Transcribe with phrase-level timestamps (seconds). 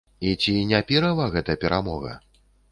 [0.29, 2.19] І ці не пірава гэта перамога?